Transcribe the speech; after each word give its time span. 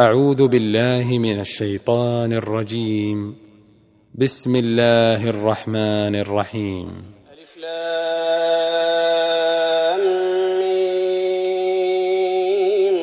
أعوذ 0.00 0.48
بالله 0.48 1.18
من 1.18 1.40
الشيطان 1.40 2.32
الرجيم. 2.32 3.36
بسم 4.14 4.56
الله 4.56 5.30
الرحمن 5.30 6.16
الرحيم. 6.16 7.14
ألف 7.32 7.56
لام 7.56 8.32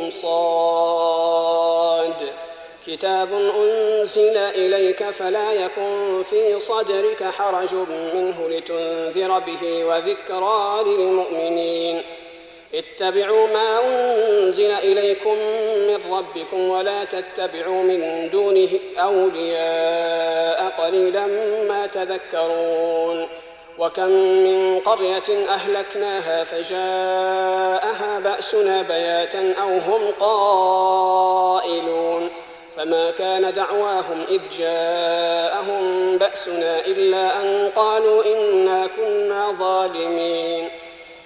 صاد. 0.10 2.14
كتاب 2.86 3.34
أنزل 3.34 4.38
إليك 4.38 5.10
فلا 5.10 5.54
يكن 5.54 6.24
في 6.30 6.60
صدرك 6.60 7.24
حرج 7.24 7.74
منه 8.16 8.50
لتنذر 8.50 9.40
به 9.40 9.86
وذكرى 9.86 10.84
للمؤمنين. 10.86 12.02
اتبعوا 12.74 13.48
ما 13.48 13.80
أنزل 13.86 14.72
إليكم 14.72 15.36
من 15.88 16.14
ربكم 16.14 16.70
ولا 16.70 17.06
تتبعوا 17.06 17.84
من 17.84 18.30
دونه 18.30 18.70
أولياء 18.98 20.74
قليلا 20.78 21.28
ما 21.68 21.88
تذكرون 21.88 23.28
وكم 23.80 24.10
من 24.44 24.80
قرية 24.80 25.48
أهلكناها 25.50 26.44
فجاءها 26.44 28.20
بأسنا 28.20 28.82
بياتا 28.82 29.54
أو 29.62 29.78
هم 29.78 30.12
قائلون 30.20 32.30
فما 32.78 33.12
كان 33.12 33.54
دعواهم 33.54 34.26
إذ 34.30 34.42
جاءهم 34.58 36.18
بأسنا 36.18 36.80
إلا 36.86 37.42
أن 37.42 37.70
قالوا 37.76 38.24
إنا 38.26 38.88
كنا 38.88 39.52
ظالمين 39.60 40.70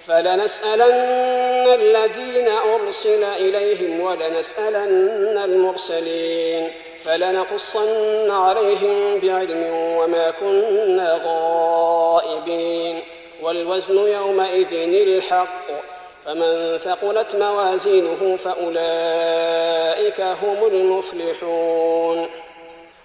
فلنسألن 0.08 1.74
الذين 1.74 2.48
أرسل 2.48 3.24
إليهم 3.24 4.00
ولنسألن 4.00 5.38
المرسلين 5.44 6.70
فلنقصن 7.04 8.30
عليهم 8.30 9.20
بعلم 9.20 9.72
وما 9.72 10.30
كنا 10.30 11.20
غائبين 11.24 13.02
والوزن 13.42 13.98
يومئذ 13.98 14.72
الحق 15.08 15.66
فمن 16.24 16.78
ثقلت 16.78 17.36
موازينه 17.36 18.36
فأولئك 18.36 20.20
هم 20.20 20.66
المفلحون 20.66 22.28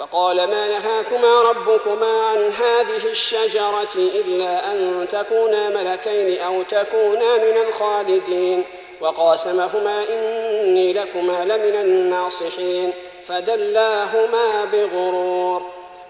وقال 0.00 0.36
ما 0.36 0.68
نهاكما 0.68 1.42
ربكما 1.42 2.20
عن 2.20 2.52
هذه 2.52 3.06
الشجرة 3.06 3.94
إلا 3.96 4.72
أن 4.72 5.06
تكونا 5.12 5.68
ملكين 5.68 6.40
أو 6.40 6.62
تكونا 6.62 7.36
من 7.36 7.56
الخالدين. 7.68 8.64
وقاسمهما 9.00 10.04
إني 10.10 10.92
لكما 10.92 11.44
لمن 11.44 11.80
الناصحين. 11.80 12.92
فدلاهما 13.26 14.64
بغرور. 14.64 15.62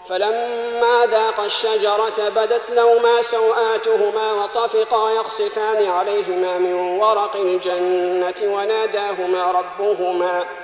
فلما 0.09 1.07
ذاقا 1.11 1.45
الشجرة 1.45 2.29
بدت 2.29 2.71
لهما 2.71 3.23
سوآتهما 3.23 4.33
وطفقا 4.33 5.11
يخصفان 5.11 5.91
عليهما 5.91 6.59
من 6.59 6.75
ورق 6.75 7.37
الجنة 7.37 8.55
وناداهما 8.55 9.53
ربهما. 9.53 10.60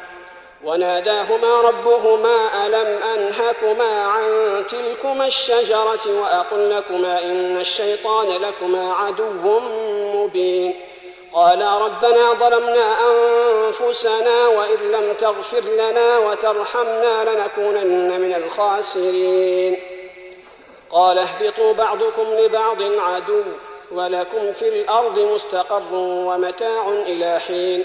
وناداهما 0.64 1.60
ربهما 1.60 2.66
ألم 2.66 3.02
أنهكما 3.02 4.02
عن 4.02 4.64
تلكما 4.68 5.26
الشجرة 5.26 6.20
وأقل 6.20 6.70
لكما 6.70 7.22
إن 7.24 7.56
الشيطان 7.56 8.28
لكما 8.28 8.92
عدو 8.92 9.60
مبين. 10.14 10.80
قالا 11.32 11.78
ربنا 11.78 12.32
ظلمنا 12.32 12.96
أنفسنا 13.10 14.46
وإن 14.46 14.92
لم 14.92 15.12
تغفر 15.12 15.60
لنا 15.60 16.18
وترحمنا 16.18 17.24
لنكونن 17.24 18.20
من 18.20 18.34
الخاسرين. 18.34 19.76
قال 20.90 21.18
اهبطوا 21.18 21.72
بعضكم 21.72 22.22
لبعض 22.22 22.82
عدو 22.82 23.42
ولكم 23.92 24.52
في 24.52 24.68
الأرض 24.68 25.18
مستقر 25.18 25.94
ومتاع 25.94 26.88
إلى 26.88 27.40
حين. 27.40 27.84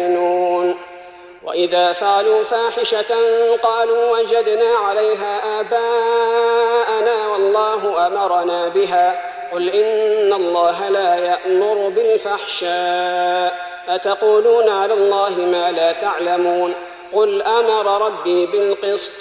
وإذا 1.43 1.93
فعلوا 1.93 2.43
فاحشة 2.43 3.15
قالوا 3.63 4.19
وجدنا 4.19 4.75
عليها 4.75 5.59
آباءنا 5.59 7.27
والله 7.27 8.07
أمرنا 8.07 8.67
بها. 8.67 9.31
قل 9.53 9.69
إن 9.69 10.33
الله 10.33 10.89
لا 10.89 11.15
يأمر 11.15 11.89
بالفحشاء. 11.89 13.55
أتقولون 13.89 14.69
على 14.69 14.93
الله 14.93 15.29
ما 15.29 15.71
لا 15.71 15.91
تعلمون. 15.91 16.73
قل 17.13 17.41
أمر 17.41 18.05
ربي 18.05 18.45
بالقسط 18.45 19.11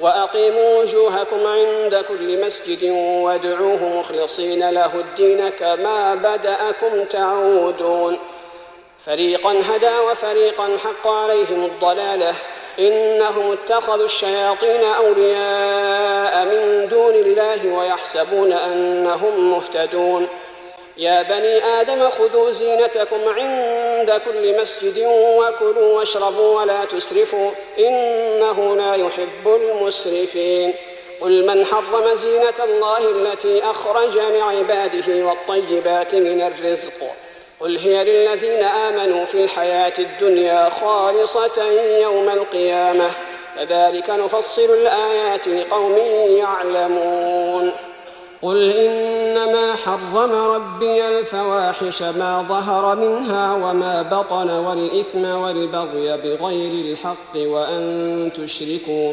وأقيموا 0.00 0.82
وجوهكم 0.82 1.46
عند 1.46 2.04
كل 2.08 2.46
مسجد 2.46 2.90
وادعوه 3.24 3.84
مخلصين 3.84 4.70
له 4.70 4.94
الدين 4.94 5.48
كما 5.48 6.14
بدأكم 6.14 7.04
تعودون. 7.04 8.18
فريقا 9.06 9.62
هدى 9.64 9.98
وفريقا 9.98 10.76
حق 10.78 11.08
عليهم 11.08 11.64
الضلالة 11.64 12.34
إنهم 12.78 13.52
اتخذوا 13.52 14.04
الشياطين 14.04 14.84
أولياء 14.84 16.44
من 16.44 16.88
دون 16.88 17.14
الله 17.14 17.74
ويحسبون 17.74 18.52
أنهم 18.52 19.50
مهتدون. 19.50 20.28
يا 20.96 21.22
بني 21.22 21.64
آدم 21.64 22.10
خذوا 22.10 22.50
زينتكم 22.50 23.28
عند 23.28 24.20
كل 24.24 24.60
مسجد 24.60 24.98
وكلوا 25.08 25.98
واشربوا 25.98 26.60
ولا 26.60 26.84
تسرفوا 26.84 27.50
إنه 27.78 28.76
لا 28.76 28.94
يحب 28.94 29.46
المسرفين. 29.46 30.74
قل 31.20 31.46
من 31.46 31.66
حرم 31.66 32.14
زينة 32.14 32.64
الله 32.64 32.98
التي 32.98 33.62
أخرج 33.62 34.18
لعباده 34.18 35.26
والطيبات 35.26 36.14
من 36.14 36.42
الرزق؟ 36.42 37.29
قل 37.60 37.78
هي 37.78 38.04
للذين 38.04 38.62
آمنوا 38.62 39.24
في 39.24 39.44
الحياة 39.44 39.92
الدنيا 39.98 40.70
خالصة 40.70 41.70
يوم 42.02 42.28
القيامة 42.28 43.10
كذلك 43.56 44.10
نفصل 44.10 44.62
الآيات 44.62 45.48
لقوم 45.48 45.96
يعلمون. 46.38 47.72
قل 48.42 48.72
إنما 48.72 49.74
حرم 49.74 50.32
ربي 50.32 51.08
الفواحش 51.08 52.02
ما 52.02 52.46
ظهر 52.48 52.96
منها 52.96 53.54
وما 53.54 54.02
بطن 54.02 54.50
والإثم 54.50 55.24
والبغي 55.24 56.16
بغير 56.16 56.92
الحق 56.92 57.36
وأن 57.36 58.30
تشركوا 58.36 59.12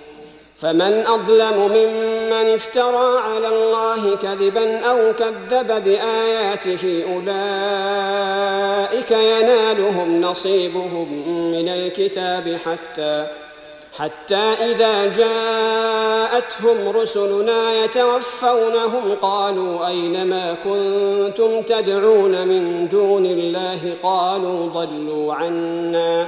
فمن 0.61 1.03
أظلم 1.07 1.71
ممن 1.71 2.53
افترى 2.53 3.19
على 3.19 3.47
الله 3.47 4.15
كذبا 4.15 4.85
أو 4.85 5.13
كذب 5.13 5.83
بآياته 5.83 7.03
أولئك 7.13 8.51
ينالهم 9.11 10.21
نصيبهم 10.21 11.29
من 11.51 11.69
الكتاب 11.69 12.57
حتى 12.65 13.27
حتى 13.93 14.35
إذا 14.35 15.05
جاءتهم 15.05 16.89
رسلنا 16.89 17.83
يتوفونهم 17.83 19.15
قالوا 19.21 19.87
أين 19.87 20.27
ما 20.27 20.53
كنتم 20.53 21.61
تدعون 21.61 22.47
من 22.47 22.87
دون 22.87 23.25
الله؟ 23.25 23.93
قالوا 24.03 24.69
ضلوا 24.69 25.33
عنا. 25.33 26.27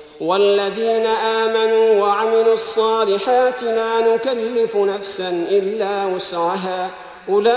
والذين 0.21 1.05
آمنوا 1.05 2.01
وعملوا 2.01 2.53
الصالحات 2.53 3.63
لا 3.63 3.99
نكلف 4.13 4.75
نفسا 4.75 5.29
إلا 5.51 6.05
وسعها. 6.05 6.89
أولئك 7.29 7.53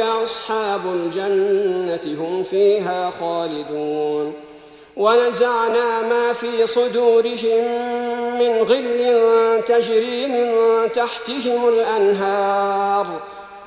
أصحاب 0.00 0.80
الجنة 0.86 2.20
هم 2.20 2.42
فيها 2.42 3.10
خالدون. 3.20 4.34
ونزعنا 4.96 6.02
ما 6.02 6.32
في 6.32 6.66
صدورهم 6.66 7.64
من 8.38 8.62
غل 8.62 9.62
تجري 9.66 10.26
من 10.26 10.52
تحتهم 10.92 11.68
الأنهار. 11.68 13.06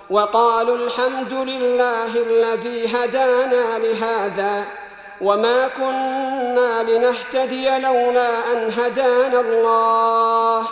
وقالوا 0.09 0.75
الحمد 0.75 1.33
لله 1.33 2.17
الذي 2.29 2.87
هدانا 2.87 3.79
لهذا. 3.79 4.65
وما 5.21 5.67
كنا 5.67 6.83
لنهتدي 6.83 7.69
لولا 7.69 8.51
أن 8.51 8.73
هدانا 8.77 9.39
الله. 9.39 10.67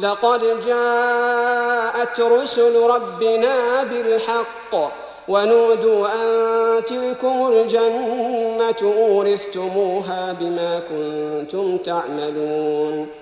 لقد 0.00 0.40
جاءت 0.66 2.20
رسل 2.20 2.80
ربنا 2.80 3.84
بالحق 3.84 4.92
ونودوا 5.28 6.06
أن 6.06 6.84
تلكم 6.84 7.48
الجنة 7.48 8.80
أورثتموها 8.82 10.32
بما 10.40 10.80
كنتم 10.88 11.78
تعملون. 11.78 13.21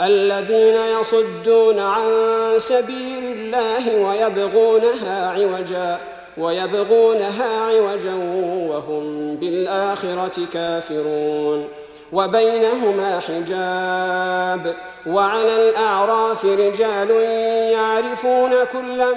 الذين 0.00 1.00
يصدون 1.00 1.78
عن 1.78 2.04
سبيل 2.58 3.24
الله 3.24 3.96
ويبغونها 3.96 5.30
عوجا 5.30 5.98
ويبغونها 6.38 7.60
عوجا 7.60 8.14
وهم 8.68 9.36
بالآخرة 9.36 10.46
كافرون. 10.52 11.68
وبينهما 12.12 13.20
حجاب 13.20 14.74
وعلى 15.06 15.68
الأعراف 15.68 16.44
رجال 16.44 17.10
يعرفون 17.72 18.50
كلا 18.72 19.12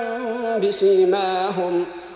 بسيماهم. 0.57 1.85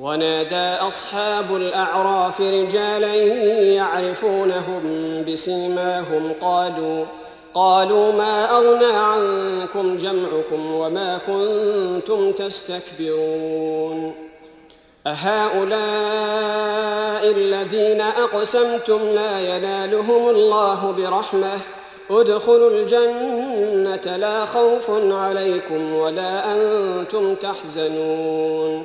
ونادى 0.00 0.88
أصحاب 0.88 1.56
الأعراف 1.56 2.40
رجالا 2.40 3.14
يعرفونهم 3.74 4.82
بسيماهم 5.24 6.32
قالوا 6.40 7.04
قالوا 7.54 8.12
ما 8.12 8.56
أغنى 8.56 8.92
عنكم 8.92 9.96
جمعكم 9.96 10.74
وما 10.74 11.18
كنتم 11.26 12.32
تستكبرون. 12.32 14.14
أهؤلاء 15.06 15.76
الذين 17.30 18.00
أقسمتم 18.00 19.00
لا 19.14 19.56
ينالهم 19.56 20.28
الله 20.28 20.94
برحمة. 20.96 21.60
ادخلوا 22.10 22.70
الجنة 22.70 24.16
لا 24.16 24.44
خوف 24.44 24.90
عليكم 25.12 25.94
ولا 25.94 26.56
أنتم 26.56 27.34
تحزنون. 27.34 28.84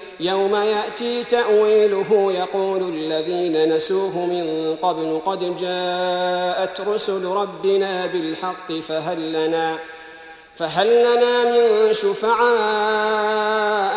يوم 0.21 0.55
يأتي 0.55 1.23
تأويله 1.23 2.31
يقول 2.31 2.83
الذين 2.95 3.75
نسوه 3.75 4.25
من 4.25 4.75
قبل 4.81 5.21
قد 5.25 5.57
جاءت 5.57 6.81
رسل 6.81 7.25
ربنا 7.25 8.05
بالحق 8.05 8.73
فهل 8.73 9.33
لنا 9.33 9.77
فهل 10.55 11.01
لنا 11.01 11.43
من 11.43 11.93
شفعاء 11.93 13.31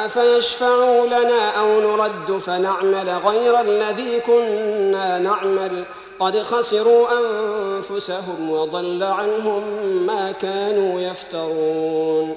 فيشفعوا 0.09 1.07
لنا 1.07 1.50
أو 1.50 1.81
نرد 1.81 2.38
فنعمل 2.38 3.11
غير 3.26 3.61
الذي 3.61 4.21
كنا 4.21 5.19
نعمل؟ 5.19 5.85
قد 6.21 6.43
خسروا 6.43 7.07
أنفسهم 7.12 8.50
وضل 8.50 9.02
عنهم 9.02 9.83
ما 10.07 10.33
كانوا 10.33 11.00
يفترون. 11.00 12.37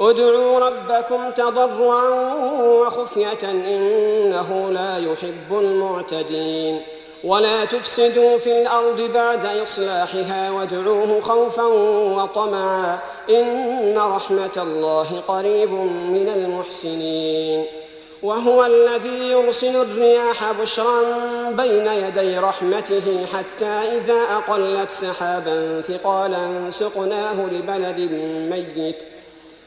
ادعوا 0.00 0.58
ربكم 0.58 1.30
تضرعا 1.30 2.34
وخفية 2.62 3.50
إنه 3.50 4.70
لا 4.70 4.98
يحب 4.98 5.58
المعتدين. 5.58 6.82
ولا 7.24 7.64
تفسدوا 7.64 8.38
في 8.38 8.62
الأرض 8.62 9.00
بعد 9.00 9.46
إصلاحها 9.46 10.50
وادعوه 10.50 11.20
خوفا 11.20 11.64
وطمعا. 12.16 12.98
إن 13.30 13.98
رحمة 13.98 14.56
الله 14.56 15.22
قريب 15.28 15.70
من 16.10 16.28
المحسنين. 16.36 17.64
وهو 18.22 18.64
الذي 18.64 19.30
يرسل 19.30 19.76
الرياح 19.76 20.52
بشرا 20.52 21.00
بين 21.50 21.86
يدي 21.86 22.38
رحمته 22.38 23.26
حتى 23.26 23.66
إذا 23.66 24.22
أقلت 24.30 24.90
سحابا 24.90 25.80
ثقالا 25.80 26.70
سقناه 26.70 27.46
لبلد 27.46 27.98
ميت 28.50 29.02
ۖ. 29.02 29.23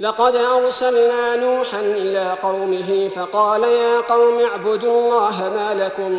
لقد 0.00 0.36
أرسلنا 0.36 1.36
نوحا 1.36 1.80
إلى 1.80 2.36
قومه 2.42 3.08
فقال 3.08 3.62
يا 3.62 4.00
قوم 4.00 4.38
اعبدوا 4.40 5.00
الله 5.00 5.52
ما 5.56 5.84
لكم 5.84 6.10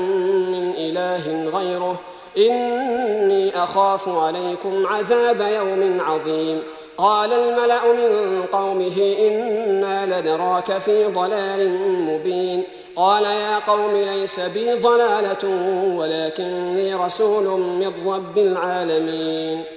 من 0.51 0.73
إله 0.77 1.49
غيره 1.57 1.99
إني 2.37 3.63
أخاف 3.63 4.09
عليكم 4.09 4.87
عذاب 4.87 5.41
يوم 5.41 6.01
عظيم. 6.01 6.63
قال 6.97 7.33
الملأ 7.33 7.93
من 7.93 8.43
قومه 8.53 9.15
إنا 9.19 10.21
لنراك 10.21 10.77
في 10.77 11.05
ضلال 11.05 11.69
مبين. 12.01 12.63
قال 12.95 13.23
يا 13.23 13.59
قوم 13.59 13.95
ليس 13.95 14.39
بي 14.39 14.73
ضلالة 14.73 15.49
ولكني 15.95 16.95
رسول 16.95 17.59
من 17.59 17.93
رب 18.07 18.37
العالمين. 18.37 19.76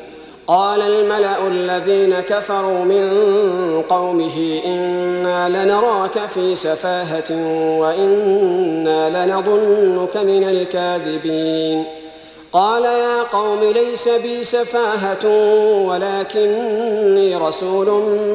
قال 0.47 0.81
الملأ 0.81 1.47
الذين 1.47 2.19
كفروا 2.19 2.83
من 2.83 3.11
قومه 3.81 4.61
إنا 4.65 5.49
لنراك 5.49 6.19
في 6.19 6.55
سفاهة 6.55 7.31
وإنا 7.79 9.25
لنظنك 9.25 10.17
من 10.17 10.43
الكاذبين. 10.49 11.83
قال 12.53 12.83
يا 12.83 13.23
قوم 13.23 13.59
ليس 13.63 14.09
بي 14.09 14.43
سفاهة 14.43 15.25
ولكني 15.87 17.35
رسول 17.35 17.87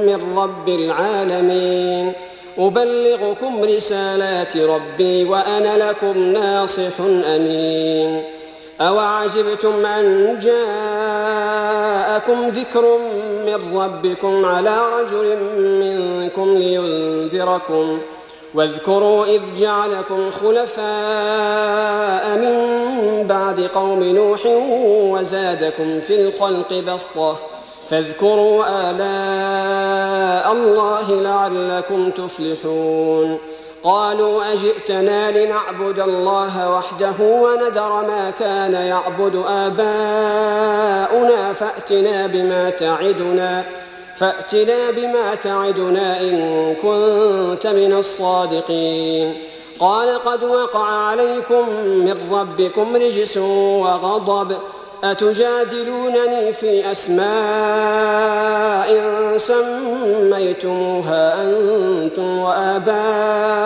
من 0.07 0.39
رب 0.39 0.69
العالمين. 0.69 2.13
أبلغكم 2.59 3.65
رسالات 3.65 4.57
ربي 4.57 5.25
وأنا 5.25 5.89
لكم 5.89 6.19
ناصح 6.19 7.01
أمين. 7.37 8.36
أوعجبتم 8.81 9.87
أن 9.87 10.39
جاءكم 10.39 11.79
ذكر 12.49 12.99
من 13.47 13.79
ربكم 13.79 14.45
على 14.45 14.83
رجل 14.99 15.37
منكم 15.57 16.57
لينذركم 16.57 18.01
واذكروا 18.55 19.25
إذ 19.27 19.41
جعلكم 19.59 20.31
خلفاء 20.31 20.87
من 22.39 22.57
بعد 23.27 23.61
قوم 23.61 24.05
نوح 24.05 24.41
وزادكم 25.13 26.01
في 26.01 26.21
الخلق 26.21 26.73
بسطة 26.73 27.37
فاذكروا 27.89 28.65
آلاء 28.91 30.53
الله 30.53 31.21
لعلكم 31.23 32.11
تفلحون 32.11 33.39
قالوا 33.87 34.53
أجئتنا 34.53 35.31
لنعبد 35.31 35.99
الله 35.99 36.75
وحده 36.75 37.15
وندر 37.21 37.89
ما 37.89 38.33
كان 38.39 38.73
يعبد 38.73 39.45
آباؤنا 39.49 41.53
فأتنا 41.53 42.27
بما 42.27 42.71
تعدنا 42.71 43.65
فأتنا 44.17 44.91
بما 44.91 45.35
تعدنا 45.35 46.21
إن 46.21 46.75
كنت 46.75 47.67
من 47.67 47.93
الصادقين. 47.93 49.37
قال 49.81 50.19
قد 50.19 50.45
وقع 50.45 50.85
عليكم 50.85 51.69
من 51.85 52.17
ربكم 52.33 52.97
رجس 52.97 53.37
وغضب 53.37 54.57
أتجادلونني 55.05 56.53
في 56.53 56.91
أسماء 56.91 57.27
سميتموها 59.37 61.43
أنتم 61.43 62.39
وآباؤكم؟ 62.39 63.66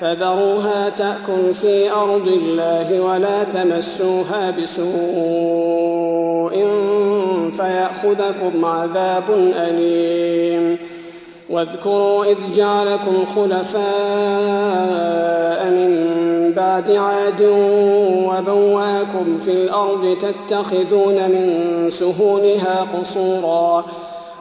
فذروها 0.00 0.88
تأكل 0.88 1.54
في 1.54 1.90
أرض 1.90 2.28
الله 2.28 3.00
ولا 3.00 3.44
تمسوها 3.44 4.50
بسوء 4.62 4.86
فيأخذكم 7.56 8.64
عذاب 8.64 9.24
أليم. 9.56 10.78
واذكروا 11.50 12.24
إذ 12.24 12.36
جعلكم 12.56 13.24
خلفاء 13.36 13.80
من 15.70 16.16
بعد 16.56 16.90
عاد 16.90 17.42
وبواكم 18.26 19.38
في 19.44 19.50
الأرض 19.50 20.16
تتخذون 20.20 21.14
من 21.14 21.86
سهولها 21.90 22.86
قصوراً. 23.00 23.84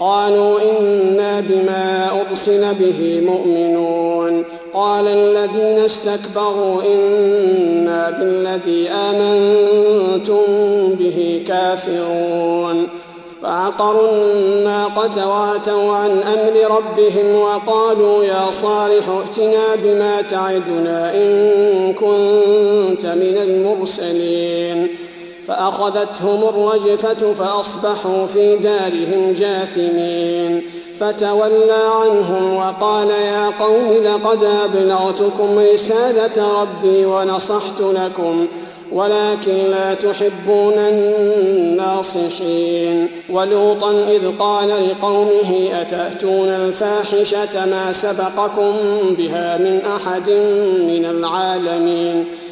قالوا 0.00 0.58
إنا 0.60 1.40
بما 1.40 2.10
أرسل 2.20 2.74
به 2.74 3.22
مؤمنون. 3.26 4.44
قال 4.74 5.06
الذين 5.06 5.84
استكبروا 5.84 6.82
إنا 6.82 8.10
بالذي 8.10 8.88
آمنتم 8.88 10.44
به 10.98 11.44
كافرون. 11.48 12.88
فعقروا 13.42 14.08
الناقة 14.10 15.28
وآتوا 15.28 15.94
عن 15.94 16.10
أمر 16.10 16.76
ربهم 16.76 17.34
وقالوا 17.34 18.24
يا 18.24 18.50
صالح 18.50 19.08
ائتنا 19.08 19.74
بما 19.84 20.22
تعدنا 20.22 21.14
إن 21.14 21.92
كنت 21.92 23.06
من 23.06 23.36
المرسلين. 23.42 24.88
فأخذتهم 25.50 26.48
الرجفة 26.48 27.32
فأصبحوا 27.32 28.26
في 28.26 28.56
دارهم 28.56 29.32
جاثمين. 29.32 30.62
فتولى 30.98 31.82
عنهم 32.00 32.56
وقال 32.56 33.10
يا 33.10 33.46
قوم 33.46 33.92
لقد 34.04 34.44
أبلغتكم 34.44 35.58
رسالة 35.72 36.62
ربي 36.62 37.04
ونصحت 37.06 37.80
لكم 37.80 38.46
ولكن 38.92 39.54
لا 39.70 39.94
تحبون 39.94 40.74
الناصحين. 41.78 43.08
ولوطا 43.30 43.90
إذ 43.90 44.38
قال 44.38 44.68
لقومه 44.68 45.68
أتأتون 45.72 46.48
الفاحشة 46.48 47.66
ما 47.66 47.92
سبقكم 47.92 48.72
بها 49.18 49.58
من 49.58 49.80
أحد 49.86 50.30
من 50.80 51.04
العالمين؟ 51.10 52.26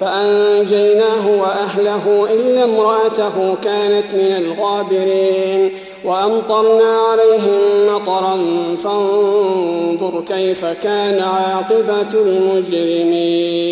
فأنجيناه 0.00 1.40
وأهله 1.40 2.26
إلا 2.34 2.64
امرأته 2.64 3.54
كانت 3.64 4.14
من 4.14 4.36
الغابرين 4.36 5.72
وأمطرنا 6.04 6.98
عليهم 6.98 7.86
مطرا 7.94 8.36
فانظر 8.84 10.22
كيف 10.28 10.64
كان 10.64 11.20
عاقبة 11.20 12.12
المجرمين 12.14 13.70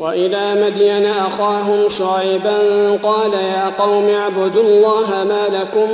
وإلى 0.00 0.54
مدين 0.66 1.06
أخاهم 1.06 1.88
شعيبا 1.88 2.58
قال 3.02 3.32
يا 3.32 3.72
قوم 3.78 4.08
اعبدوا 4.08 4.62
الله 4.62 5.24
ما 5.24 5.48
لكم 5.52 5.90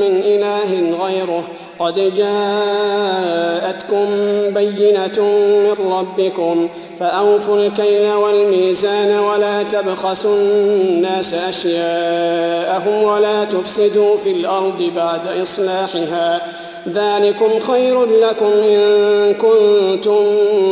من 0.00 0.22
إله 0.24 1.04
غيره 1.04 1.44
قد 1.78 1.94
جاءتكم 2.16 4.06
بينة 4.54 5.22
من 5.64 5.92
ربكم 5.92 6.68
فأوفوا 6.98 7.56
الكيل 7.56 8.12
والميزان 8.12 9.18
ولا 9.18 9.62
تبخسوا 9.62 10.36
الناس 10.36 11.34
أشياءهم 11.34 13.02
ولا 13.02 13.44
تفسدوا 13.44 14.16
في 14.16 14.30
الأرض 14.30 14.90
بعد 14.96 15.20
إصلاحها 15.42 16.42
ذلكم 16.88 17.58
خير 17.60 18.04
لكم 18.04 18.52
إن 18.52 19.34
كنتم 19.34 20.24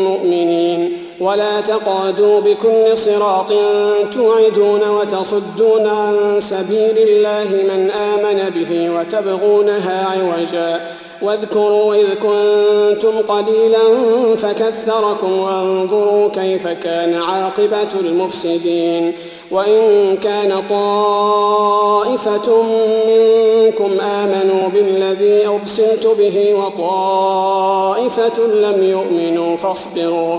مؤمنين 0.02 1.01
ولا 1.22 1.60
تقعدوا 1.60 2.40
بكل 2.40 2.98
صراط 2.98 3.52
توعدون 4.12 4.88
وتصدون 4.88 5.86
عن 5.86 6.40
سبيل 6.40 6.98
الله 6.98 7.48
من 7.74 7.90
آمن 7.90 8.50
به 8.50 8.90
وتبغونها 8.90 10.06
عوجا. 10.06 10.80
واذكروا 11.22 11.94
إذ 11.94 12.06
كنتم 12.14 13.18
قليلا 13.28 13.86
فكثركم 14.36 15.38
وانظروا 15.38 16.28
كيف 16.28 16.68
كان 16.68 17.14
عاقبة 17.14 18.00
المفسدين. 18.00 19.12
وإن 19.50 20.16
كان 20.16 20.62
طائفة 20.70 22.62
منكم 23.06 24.00
آمنوا 24.00 24.68
بالذي 24.68 25.46
أرسلت 25.46 26.06
به 26.18 26.54
وطائفة 26.54 28.38
لم 28.46 28.82
يؤمنوا 28.82 29.56
فاصبروا. 29.56 30.38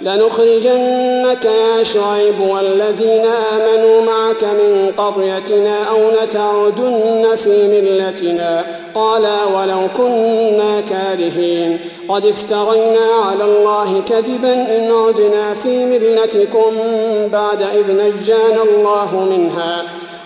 لنخرجنك 0.00 1.44
يا 1.44 1.82
شعيب 1.82 2.40
والذين 2.40 3.24
آمنوا 3.26 4.02
معك 4.02 4.44
من 4.44 4.92
قريتنا 4.96 5.84
أو 5.84 5.98
لتعودن 6.10 7.36
في 7.36 7.68
ملتنا. 7.68 8.64
قالا 8.94 9.44
ولو 9.44 9.88
كنا 9.96 10.80
كارهين. 10.80 11.80
قد 12.08 12.26
افترينا 12.26 13.06
على 13.24 13.44
الله 13.44 14.02
كذبا 14.08 14.52
إن 14.52 14.92
عدنا 14.92 15.54
في 15.54 15.84
ملتكم 15.84 16.72
بعد 17.32 17.62
إذ 17.62 17.86
نجانا 17.92 18.62
الله 18.62 19.28
منها. 19.30 19.84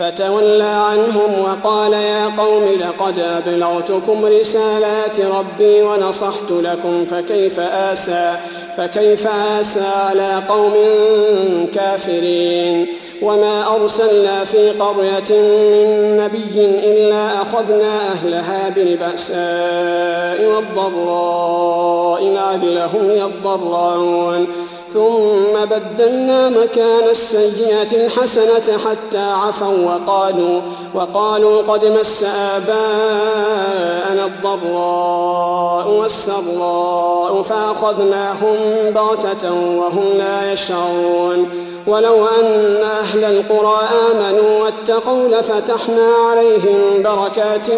فتولى 0.00 0.64
عنهم 0.64 1.44
وقال 1.44 1.92
يا 1.92 2.26
قوم 2.38 2.64
لقد 2.64 3.18
أبلغتكم 3.18 4.24
رسالات 4.24 5.20
ربي 5.20 5.82
ونصحت 5.82 6.50
لكم 6.50 7.04
فكيف 7.04 7.60
آسى 7.60 8.36
فكيف 8.76 9.26
آسى 9.26 9.86
على 10.08 10.42
قوم 10.48 10.74
كافرين 11.74 12.86
وما 13.22 13.76
أرسلنا 13.76 14.44
في 14.44 14.70
قرية 14.70 15.40
من 15.40 16.16
نبي 16.16 16.64
إلا 16.64 17.42
أخذنا 17.42 18.12
أهلها 18.12 18.68
بالبأساء 18.68 20.44
والضراء 20.44 22.24
لعلهم 22.24 23.10
يضرعون 23.10 24.46
ثم 24.92 25.64
بدلنا 25.64 26.48
مكان 26.48 27.08
السيئة 27.10 28.04
الحسنة 28.04 28.78
حتى 28.78 29.18
عفوا 29.18 29.84
وقالوا 29.84 30.60
وقالوا 30.94 31.62
قد 31.62 31.84
مس 31.84 32.24
آباءنا 32.24 34.26
الضراء 34.26 35.88
والسراء 35.88 37.42
فأخذناهم 37.42 38.56
بغتة 38.94 39.52
وهم 39.52 40.04
لا 40.18 40.52
يشعرون 40.52 41.48
ولو 41.86 42.26
أن 42.26 42.76
أهل 42.82 43.24
القرى 43.24 43.78
آمنوا 44.10 44.64
واتقوا 44.64 45.28
لفتحنا 45.28 46.12
عليهم 46.30 47.02
بركات 47.02 47.70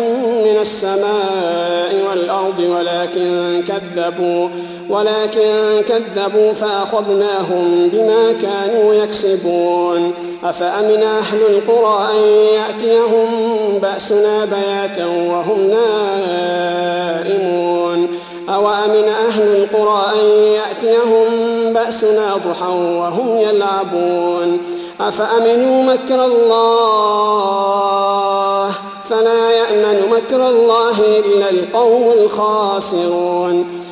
من 0.45 0.57
السماء 0.61 2.07
والأرض 2.11 2.61
ولكن 2.61 3.63
كذبوا 3.69 4.49
ولكن 4.89 5.83
كذبوا 5.89 6.53
فأخذناهم 7.03 7.89
بما 7.89 8.33
كانوا 8.33 8.95
يكسبون. 8.95 10.15
أفأمن 10.45 11.03
أهل 11.03 11.39
القرى 11.39 12.09
أن 12.13 12.23
يأتيهم 12.55 13.29
بأسنا 13.83 14.45
بياتا 14.45 15.07
وهم 15.07 15.71
نائمون؟ 16.31 17.19
أوأمن 18.49 19.09
أهل 19.29 19.43
القرى 19.43 20.05
أن 20.21 20.27
يأتيهم 20.55 21.27
بأسنا 21.73 22.37
ضحى 22.49 22.73
وهم 22.73 23.39
يلعبون؟ 23.39 24.59
أفأمنوا 25.01 25.83
مكر 25.83 26.25
الله؟ 26.25 27.43
فلا 29.05 29.51
يأمن 29.51 30.09
مكر 30.11 30.49
الله 30.49 31.01
إلا 31.01 31.51
القوم 31.51 32.13
الخاسرون. 32.13 33.82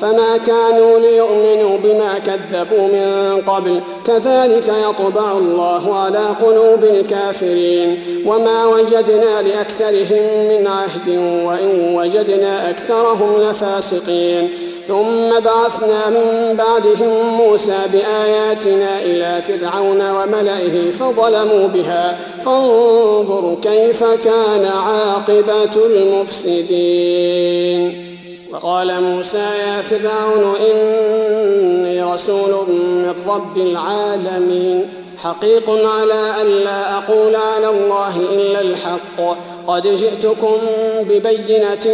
فما 0.00 0.36
كانوا 0.46 0.98
ليؤمنوا 0.98 1.78
بما 1.78 2.18
كذبوا 2.18 2.86
من 2.88 3.42
قبل. 3.46 3.80
كذلك 4.06 4.72
يطبع 4.88 5.32
الله 5.32 5.94
على 5.94 6.26
قلوب 6.42 6.84
الكافرين. 6.84 7.98
وما 8.26 8.66
وجدنا 8.66 9.42
لأكثرهم 9.42 10.22
من 10.48 10.66
عهد 10.66 11.08
وإن 11.44 11.94
وجدنا 11.96 12.70
أكثرهم 12.70 13.40
لفاسقين. 13.40 14.50
ثم 14.88 15.30
بعثنا 15.44 16.10
من 16.10 16.56
بعدهم 16.56 17.28
موسى 17.36 17.78
بآياتنا 17.92 18.98
إلى 19.02 19.42
فرعون 19.42 20.10
وملئه 20.10 20.90
فظلموا 20.90 21.68
بها. 21.68 22.18
فانظر 22.44 23.56
كيف 23.62 24.04
كان 24.04 24.64
عاقبة 24.64 25.86
المفسدين. 25.86 27.77
وقال 28.62 29.02
موسى 29.02 29.38
يا 29.38 29.82
فرعون 29.82 30.56
إني 30.56 32.02
رسول 32.02 32.50
من 32.68 33.14
رب 33.28 33.56
العالمين 33.56 34.88
حقيق 35.18 35.70
على 35.70 36.42
ألا 36.42 36.98
أقول 36.98 37.36
على 37.36 37.68
الله 37.68 38.16
إلا 38.16 38.60
الحق. 38.60 39.36
قد 39.66 39.86
جئتكم 39.86 40.56
ببينة 41.00 41.86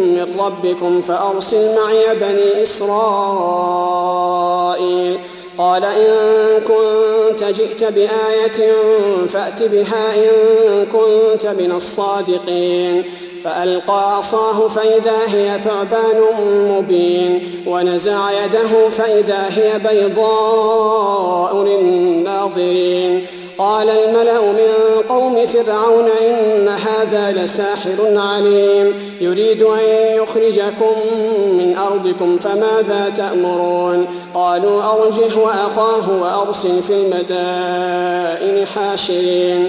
من 0.00 0.36
ربكم 0.38 1.02
فأرسل 1.02 1.76
معي 1.76 2.14
بني 2.14 2.62
إسرائيل. 2.62 2.92
قال 5.58 5.84
إن 5.84 6.60
كنت 6.60 7.44
جئت 7.44 7.84
بآية 7.84 8.72
فأت 9.28 9.62
بها 9.62 10.14
إن 10.14 10.30
كنت 10.86 11.46
من 11.46 11.72
الصادقين. 11.76 13.04
فألقى 13.44 14.16
عصاه 14.16 14.68
فإذا 14.68 15.18
هي 15.28 15.58
ثعبان 15.58 16.20
مبين 16.68 17.64
ونزع 17.66 18.44
يده 18.44 18.90
فإذا 18.90 19.46
هي 19.48 19.78
بيضاء 19.78 21.64
للناظرين. 21.64 23.26
قال 23.58 23.90
الملأ 23.90 24.40
من 24.40 25.02
قوم 25.08 25.46
فرعون 25.46 26.08
إن 26.20 26.68
هذا 26.68 27.44
لساحر 27.44 28.16
عليم 28.16 28.94
يريد 29.20 29.62
أن 29.62 29.84
يخرجكم 30.16 30.94
من 31.58 31.76
أرضكم 31.76 32.38
فماذا 32.38 33.12
تأمرون؟ 33.16 34.06
قالوا 34.34 34.82
أرجه 34.92 35.38
وأخاه 35.38 36.22
وأرسل 36.22 36.82
في 36.82 36.92
المدائن 36.92 38.66
حاشرين. 38.66 39.68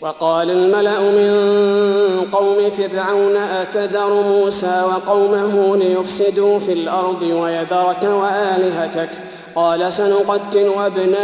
وقال 0.00 0.50
الملأ 0.50 1.00
من 1.00 1.30
قوم 2.32 2.70
فرعون 2.70 3.36
أتذر 3.36 4.22
موسى 4.22 4.82
وقومه 4.84 5.76
ليفسدوا 5.76 6.58
في 6.58 6.72
الأرض 6.72 7.22
ويذرك 7.22 8.04
وآلهتك 8.04 9.10
قال 9.58 9.92
سنقتل 9.92 10.70
أبناءهم 10.86 11.20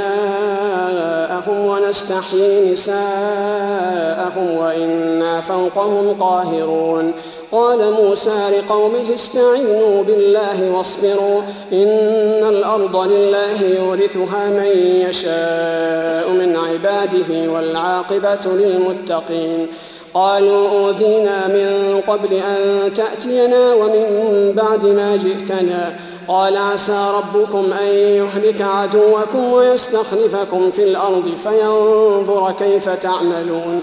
ونستحيي 1.66 2.72
نساءهم 2.72 4.56
وإنا 4.58 5.40
فوقهم 5.40 6.16
قاهرون. 6.20 7.12
قال 7.52 7.92
موسى 7.92 8.50
لقومه 8.50 9.14
استعينوا 9.14 10.02
بالله 10.02 10.70
واصبروا 10.70 11.42
إن 11.72 12.46
الأرض 12.48 12.96
لله 12.96 13.62
يورثها 13.62 14.46
من 14.48 14.68
يشاء 15.08 16.30
من 16.30 16.56
عباده 16.56 17.52
والعاقبة 17.52 18.46
للمتقين. 18.46 19.66
قالوا 20.14 20.68
أوذينا 20.68 21.46
من 21.46 22.00
قبل 22.08 22.32
أن 22.32 22.94
تأتينا 22.94 23.74
ومن 23.74 24.52
بعد 24.56 24.84
ما 24.84 25.16
جئتنا. 25.16 25.94
قال 26.28 26.56
عسى 26.56 27.10
ربكم 27.16 27.72
أن 27.72 27.86
يهلك 27.94 28.62
عدوكم 28.62 29.52
ويستخلفكم 29.52 30.70
في 30.70 30.82
الأرض 30.82 31.34
فينظر 31.42 32.54
كيف 32.58 32.88
تعملون. 32.88 33.80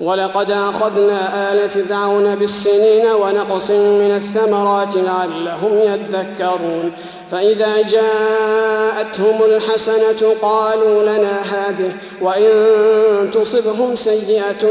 ولقد 0.00 0.50
أخذنا 0.50 1.52
آل 1.52 1.70
فرعون 1.70 2.34
بالسنين 2.34 3.06
ونقص 3.22 3.70
من 3.70 4.10
الثمرات 4.16 4.96
لعلهم 4.96 5.78
يذكرون. 5.78 6.92
فإذا 7.30 7.82
جاءتهم 7.82 9.42
الحسنة 9.44 10.34
قالوا 10.42 11.02
لنا 11.02 11.40
هذه 11.40 11.92
وإن 12.20 12.50
تصبهم 13.30 13.96
سيئة 13.96 14.66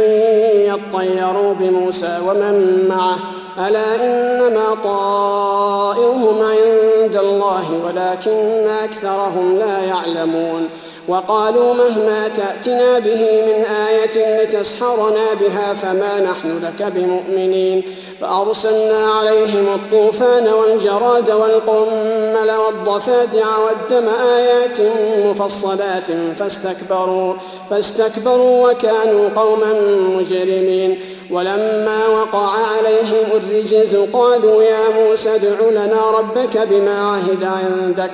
يطيروا 0.53 1.53
بموسى 1.53 2.19
ومن 2.27 2.85
معه. 2.89 3.19
ألا 3.67 3.95
إنما 3.95 4.75
طائرهم 4.83 6.43
عند 6.43 7.15
الله 7.15 7.71
ولكن 7.85 8.67
أكثرهم 8.67 9.57
لا 9.57 9.79
يعلمون 9.79 10.69
وقالوا 11.09 11.73
مهما 11.73 12.27
تأتنا 12.27 12.99
به 12.99 13.41
من 13.45 13.65
آية 13.65 14.43
لتسحرنا 14.43 15.33
بها 15.41 15.73
فما 15.73 16.19
نحن 16.19 16.59
لك 16.63 16.83
بمؤمنين 16.83 17.83
فأرسلنا 18.21 19.07
عليهم 19.11 19.67
الطوفان 19.75 20.47
والجراد 20.47 21.31
والقمل 21.31 22.51
والضفادع 22.51 23.57
والدم 23.57 24.09
آيات 24.09 24.77
مفصلات 25.25 26.07
فاستكبروا 26.39 27.33
فاستكبروا 27.69 28.71
وكانوا 28.71 29.29
قوما 29.35 29.73
مجرمين 30.15 30.99
ولما 31.31 32.07
وقع 32.07 32.49
عليهم 32.49 33.25
الرجز 33.33 33.95
قالوا 33.95 34.63
يا 34.63 34.89
موسى 34.89 35.35
ادع 35.35 35.69
لنا 35.71 36.11
ربك 36.11 36.57
بما 36.69 37.09
عهد 37.09 37.43
عندك 37.43 38.11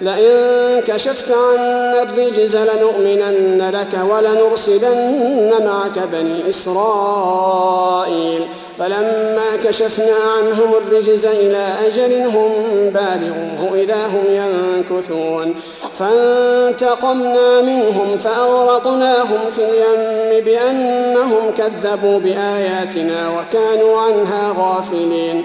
لئن 0.00 0.80
كشفت 0.86 1.30
عنا 1.30 2.02
الرجز 2.02 2.56
لنؤمنن 2.56 3.70
لك 3.70 3.98
ولنرسلن 4.10 5.50
معك 5.64 5.98
بني 6.12 6.48
إسرائيل. 6.48 8.46
فلما 8.78 9.56
كشفنا 9.64 10.14
عنهم 10.36 10.74
الرجز 10.74 11.26
إلى 11.26 11.76
أجل 11.86 12.12
هم 12.26 12.52
بالغوه 12.90 13.80
إذا 13.80 14.06
هم 14.06 14.24
ينكثون. 14.30 15.54
فانتقمنا 15.98 17.60
منهم 17.60 18.16
فأغرقناهم 18.16 19.50
في 19.50 19.62
اليم 19.64 20.44
بأنهم 20.44 21.50
كذبوا 21.58 22.18
بآياتنا 22.18 23.30
وكانوا 23.30 24.00
عنها 24.00 24.54
غافلين. 24.58 25.44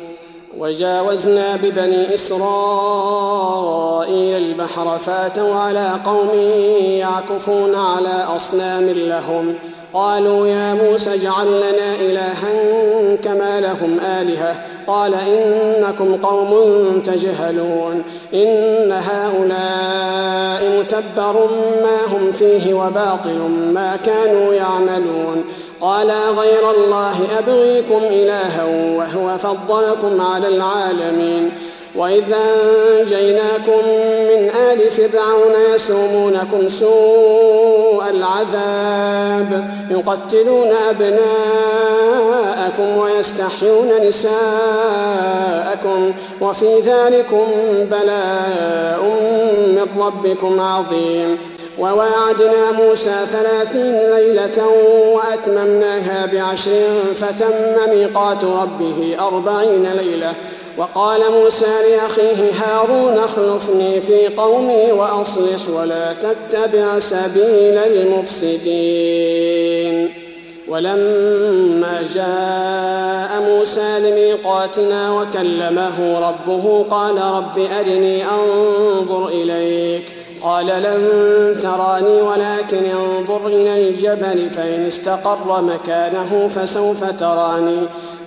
وجاوزنا 0.61 1.55
ببني 1.55 2.13
إسرائيل 2.13 2.41
البحر 4.37 4.97
فاتوا 4.97 5.55
على 5.55 5.99
قوم 6.05 6.29
يعكفون 6.79 7.75
على 7.75 8.23
أصنام 8.35 8.89
لهم. 8.89 9.55
قالوا 9.93 10.47
يا 10.47 10.73
موسى 10.73 11.13
اجعل 11.13 11.47
لنا 11.47 11.95
إلها 11.95 12.51
كما 13.23 13.59
لهم 13.59 13.99
آلهة. 13.99 14.55
قال 14.87 15.13
إنكم 15.13 16.15
قوم 16.15 16.99
تجهلون. 17.05 18.03
إن 18.33 18.91
هؤلاء 18.91 20.79
متبر 20.79 21.49
ما 21.83 22.15
هم 22.15 22.31
فيه 22.31 22.73
وباطل 22.73 23.39
ما 23.73 23.95
كانوا 24.05 24.53
يعملون. 24.53 25.43
قال 25.81 26.11
غير 26.37 26.71
الله 26.71 27.15
أبغيكم 27.39 28.01
إلها 28.03 28.65
وهو 28.97 29.37
فضلكم 29.37 30.21
على 30.21 30.47
العالمين. 30.47 31.51
وإذا 31.95 32.37
أنجيناكم 32.99 33.87
من 34.29 34.49
آل 34.49 34.91
فرعون 34.91 35.53
يسومونكم 35.75 36.69
سوء 36.69 38.09
العذاب 38.09 39.65
يقتلون 39.91 40.71
أبناءكم 40.89 42.07
ويستحيون 42.97 43.87
نساءكم 44.07 45.31
وفي 46.41 46.79
ذلكم 46.79 47.47
بلاء 47.91 49.03
من 49.67 49.87
ربكم 49.99 50.59
عظيم 50.59 51.37
وواعدنا 51.79 52.71
موسى 52.71 53.15
ثلاثين 53.31 53.95
ليلة 54.15 54.67
وأتممناها 55.13 56.25
بعشر 56.25 56.87
فتم 57.15 57.91
ميقات 57.95 58.43
ربه 58.43 59.17
أربعين 59.19 59.93
ليلة 59.93 60.33
وقال 60.77 61.31
موسى 61.31 61.65
لأخيه 61.65 62.51
هارون 62.55 63.17
اخلفني 63.17 64.01
في 64.01 64.27
قومي 64.27 64.91
وأصلح 64.91 65.69
ولا 65.69 66.13
تتبع 66.13 66.99
سبيل 66.99 67.77
المفسدين. 67.77 69.41
ولما 70.67 72.01
جاء 72.13 73.41
موسى 73.41 73.99
لميقاتنا 73.99 75.21
وكلمه 75.21 76.19
ربه 76.29 76.85
قال 76.91 77.21
رب 77.21 77.59
أرني 77.79 78.25
أنظر 78.25 79.27
إليك. 79.27 80.13
قال 80.41 80.65
لن 80.65 81.09
تراني 81.61 82.21
ولكن 82.21 82.85
انظر 82.85 83.47
إلى 83.47 83.89
الجبل 83.89 84.49
فإن 84.49 84.87
استقر 84.87 85.61
مكانه 85.61 86.49
فسوف 86.55 87.19
تراني. 87.19 87.79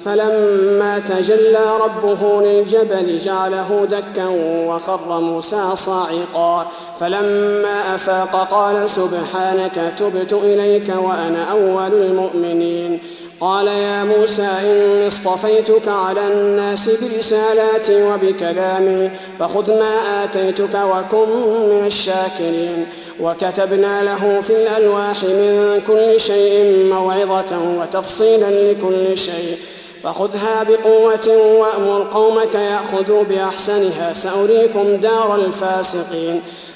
فلما 0.05 0.99
تجلى 0.99 1.77
ربه 1.81 2.43
للجبل 2.43 3.19
جعله 3.19 3.87
دكا 3.91 4.27
وخر 4.69 5.21
موسى 5.21 5.77
صاعقا. 5.77 6.67
فلما 7.01 7.95
أفاق 7.95 8.49
قال 8.51 8.91
سبحانك 8.91 9.95
تبت 9.99 10.33
إليك 10.33 10.89
وأنا 10.89 11.51
أول 11.51 11.95
المؤمنين. 11.95 12.99
قال 13.41 13.67
يا 13.67 14.05
موسى 14.05 14.49
إني 14.63 15.09
اصطفيتك 15.09 15.89
على 15.89 16.29
الناس 16.29 16.89
برسالاتي 16.89 18.03
وبكلامي 18.03 19.11
فخذ 19.39 19.79
ما 19.79 20.25
آتيتك 20.25 20.75
وكن 20.75 21.29
من 21.71 21.87
الشاكرين. 21.87 22.87
وكتبنا 23.21 24.03
له 24.03 24.41
في 24.41 24.53
الألواح 24.57 25.25
من 25.25 25.81
كل 25.87 26.21
شيء 26.21 26.87
موعظة 26.93 27.59
وتفصيلا 27.81 28.51
لكل 28.51 29.19
شيء. 29.19 29.57
فخذها 30.03 30.63
بقوة 30.63 31.37
وأمر 31.37 32.07
قومك 32.13 32.55
يأخذوا 32.55 33.23
بأحسنها 33.23 34.13
سأريكم 34.13 34.97
دار 34.97 35.35
الفاسقين. 35.35 36.43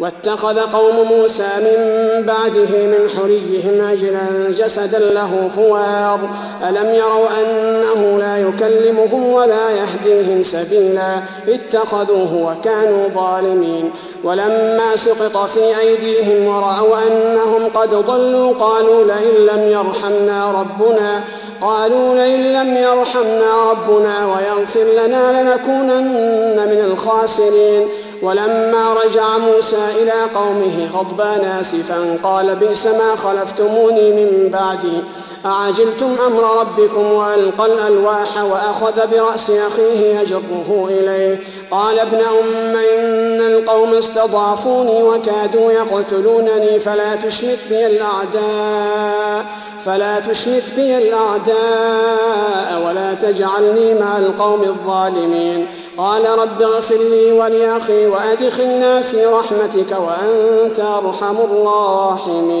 واتخذ 0.00 0.58
قوم 0.58 1.12
موسى 1.12 1.48
من 1.60 1.76
بعده 2.26 2.86
من 2.86 3.08
حريهم 3.16 3.86
عجلا 3.86 4.50
جسدا 4.50 4.98
له 4.98 5.50
خوار 5.56 6.20
ألم 6.68 6.94
يروا 6.94 7.28
أنه 7.40 8.18
لا 8.18 8.36
يكلمهم 8.38 9.32
ولا 9.32 9.70
يهديهم 9.70 10.42
سبيلا؟ 10.42 11.16
اتخذوه 11.48 12.34
وكانوا 12.34 13.08
ظالمين. 13.08 13.92
ولما 14.24 14.96
سقط 14.96 15.36
في 15.36 15.78
أيديهم 15.80 16.46
ورأوا 16.46 16.96
أنهم 17.06 17.68
قد 17.74 17.90
ضلوا 17.90 18.54
قالوا 18.54 19.04
لئن 19.04 19.46
لم 19.46 19.68
يرحمنا 19.68 20.50
ربنا 20.50 21.24
قالوا 21.60 22.14
لئن 22.14 22.52
لم 22.52 22.76
يرحمنا 22.76 23.70
ربنا 23.70 24.26
ويغفر 24.26 24.84
لنا 24.84 25.42
لنكونن 25.42 26.68
من 26.70 26.80
الخاسرين. 26.84 27.88
ولما 28.22 28.94
رجع 29.04 29.38
موسى 29.38 29.84
إلى 30.02 30.12
قومه 30.34 30.90
غضبان 30.92 31.44
آسفا 31.44 32.18
قال 32.22 32.56
بئس 32.56 32.86
ما 32.86 33.16
خلفتموني 33.16 34.12
من 34.12 34.48
بعدي. 34.50 35.02
أعجلتم 35.46 36.16
أمر 36.26 36.60
ربكم 36.60 37.12
وألقى 37.12 37.66
الألواح 37.66 38.44
وأخذ 38.44 39.10
برأس 39.10 39.50
أخيه 39.50 40.20
يجره 40.20 40.88
إليه. 40.90 41.40
قال 41.70 41.98
ابن 41.98 42.18
أم 42.18 42.76
إن 42.76 43.40
القوم 43.40 43.94
استضعفوني 43.94 45.02
وكادوا 45.02 45.72
يقتلونني 45.72 46.80
فلا 46.80 47.16
تشمت 47.16 47.58
بي 47.68 47.86
الأعداء 47.86 49.46
فلا 49.84 50.20
تشمت 50.20 50.74
بي 50.76 50.98
الأعداء 50.98 52.86
ولا 52.86 53.14
تجعلني 53.14 53.94
مع 53.94 54.18
القوم 54.18 54.62
الظالمين. 54.62 55.66
قال 55.98 56.38
رب 56.38 56.62
اغفر 56.62 56.98
لي 56.98 57.32
ولأخي 57.32 58.06
وأدخلنا 58.06 59.02
في 59.02 59.26
رحمتك 59.26 59.92
وأنت 59.92 60.80
أرحم 60.80 61.36
الراحمين. 61.36 62.60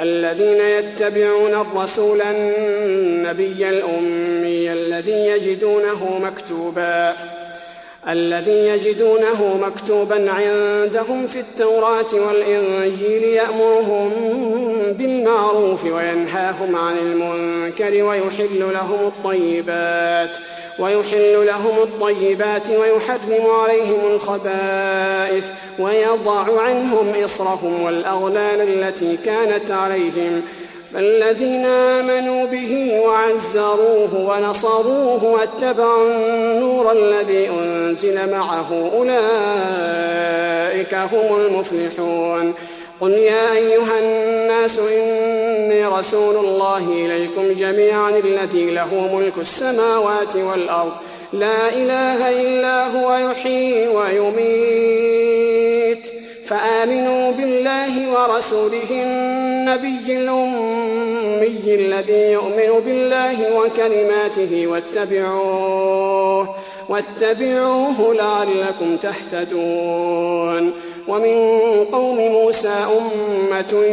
الذين 0.00 0.60
يتبعون 0.60 1.54
الرسول 1.54 2.22
النبي 2.22 3.68
الأمي 3.68 4.72
الذي 4.72 5.12
يجدونه 5.12 6.18
مكتوباً. 6.18 7.37
الذي 8.06 8.66
يجدونه 8.68 9.56
مكتوبا 9.62 10.30
عندهم 10.30 11.26
في 11.26 11.40
التوراة 11.40 12.14
والإنجيل 12.14 13.24
يأمرهم 13.24 14.10
بالمعروف 14.92 15.84
وينهاهم 15.84 16.76
عن 16.76 16.98
المنكر 16.98 18.02
ويحل 18.02 18.72
لهم 18.72 19.06
الطيبات 19.06 20.36
ويحل 20.78 21.46
لهم 21.46 21.82
الطيبات 21.82 22.70
ويحرم 22.70 23.46
عليهم 23.50 24.00
الخبائث 24.14 25.46
ويضع 25.78 26.60
عنهم 26.60 27.12
إصرهم 27.24 27.82
والأغلال 27.82 28.60
التي 28.60 29.16
كانت 29.16 29.70
عليهم. 29.70 30.42
فالذين 30.94 31.66
آمنوا 31.66 32.46
به 32.46 33.00
وعزروه 33.00 34.14
ونصروه 34.14 35.24
واتبعوا 35.24 36.06
النور 36.06 36.92
الذي 36.92 37.50
أنزل 37.50 38.30
معه 38.30 38.90
أولئك 38.94 40.94
هم 40.94 41.36
المفلحون. 41.36 42.54
قل 43.00 43.10
يا 43.10 43.52
أيها 43.52 43.98
الناس 43.98 44.78
إني 44.78 45.86
رسول 45.86 46.36
الله 46.36 46.88
إليكم 46.88 47.52
جميعا 47.52 48.10
الذي 48.10 48.70
له 48.70 49.16
ملك 49.16 49.38
السماوات 49.38 50.36
والأرض. 50.36 50.92
لا 51.32 51.68
إله 51.68 52.42
إلا 52.42 52.86
هو 52.86 53.30
يحيي 53.30 53.88
ويميت. 53.88 55.57
فآمنوا 56.48 57.32
بالله 57.32 58.12
ورسوله 58.12 58.90
النبي 58.90 60.06
الأمي 60.16 61.74
الذي 61.74 62.32
يؤمن 62.32 62.80
بالله 62.84 63.56
وكلماته 63.58 64.66
واتبعوه 64.66 66.48
واتبعوه 66.88 68.14
لعلكم 68.14 68.96
تهتدون. 68.96 70.72
ومن 71.08 71.36
قوم 71.84 72.16
موسى 72.16 72.74
أمة 72.98 73.84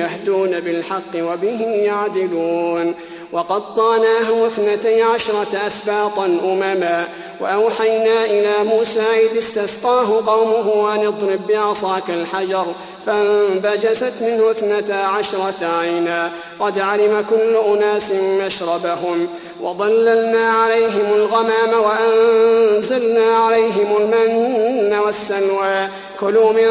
يهدون 0.00 0.60
بالحق 0.60 1.12
وبه 1.16 1.60
يعدلون. 1.62 2.94
وقطعناه 3.36 4.46
اثنتي 4.46 5.02
عشرة 5.02 5.66
أسباطا 5.66 6.24
أمما 6.26 7.08
وأوحينا 7.40 8.24
إلى 8.24 8.64
موسى 8.64 9.00
إذ 9.00 9.38
استسقاه 9.38 10.22
قومه 10.26 10.94
أن 10.94 11.06
اضرب 11.06 11.46
بعصاك 11.46 12.10
الحجر 12.10 12.66
فانبجست 13.06 14.12
منه 14.22 14.50
اثنتا 14.50 14.92
عشرة 14.92 15.66
عينا 15.80 16.32
قد 16.60 16.78
علم 16.78 17.24
كل 17.30 17.56
أناس 17.56 18.12
مشربهم 18.12 19.28
وظللنا 19.60 20.50
عليهم 20.50 21.14
الغمام 21.14 21.84
وأنزلنا 21.84 23.36
عليهم 23.36 23.96
المن 23.96 24.98
والسلوى 24.98 25.88
كلوا 26.20 26.52
من 26.52 26.70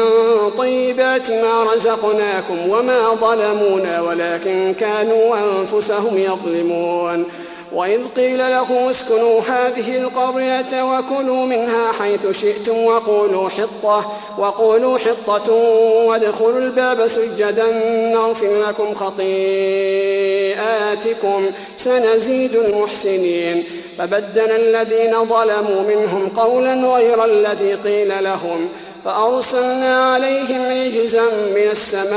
طيبات 0.50 1.30
ما 1.30 1.64
رزقناكم 1.74 2.70
وما 2.70 3.14
ظلمونا 3.14 4.00
ولكن 4.00 4.74
كانوا 4.80 5.36
أنفسهم 5.36 6.18
يظلمون. 6.18 7.26
وإذ 7.72 8.00
قيل 8.16 8.38
له 8.38 8.90
اسكنوا 8.90 9.40
هذه 9.40 9.96
القرية 9.98 10.82
وكلوا 10.82 11.46
منها 11.46 11.92
حيث 11.92 12.40
شئتم 12.40 12.84
وقولوا 12.84 13.48
حطة 13.48 14.12
وقولوا 14.38 14.98
حطة 14.98 15.52
وادخلوا 16.06 16.58
الباب 16.58 17.06
سجدا 17.06 17.66
نغفر 18.14 18.66
لكم 18.68 18.94
خطيئاتكم 18.94 19.50
سنزيد 21.76 22.56
المحسنين. 22.56 23.64
فبدل 23.98 24.50
الذين 24.50 25.24
ظلموا 25.24 25.82
منهم 25.82 26.28
قولا 26.28 26.74
غير 26.74 27.24
الذي 27.24 27.74
قيل 27.74 28.24
لهم. 28.24 28.68
فأرسلنا 29.06 30.14
عليهم 30.14 30.86
رجزا 30.86 31.24
من 31.54 31.70
السماء 31.70 32.16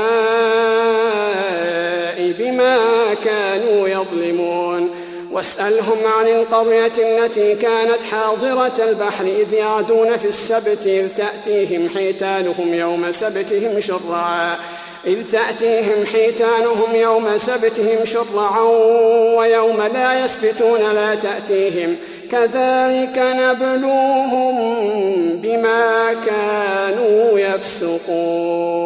بما 2.38 2.78
كانوا 3.14 3.88
يظلمون. 3.88 4.90
واسألهم 5.32 5.98
عن 6.18 6.26
القرية 6.26 6.92
التي 6.98 7.54
كانت 7.54 8.02
حاضرة 8.10 8.84
البحر 8.88 9.24
إذ 9.24 9.52
يعدون 9.52 10.16
في 10.16 10.28
السبت 10.28 10.86
إذ 10.86 11.08
تأتيهم 11.08 11.88
حيتانهم 11.88 12.74
يوم 12.74 13.12
سبتهم 13.12 13.80
شرعا. 13.80 14.56
إذ 15.06 15.30
تأتيهم 15.32 16.06
حيتانهم 16.06 16.94
يوم 16.94 17.36
سبتهم 17.38 18.04
شرعا 18.04 18.62
ويوم 19.36 19.82
لا 19.82 20.24
يسبتون 20.24 20.80
لا 20.94 21.14
تأتيهم 21.14 21.96
كذلك 22.30 23.18
نبلوهم 23.18 24.56
بما 25.36 26.14
كانوا 26.26 27.38
يفسقون. 27.38 28.80